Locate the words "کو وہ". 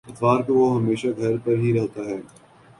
0.41-0.67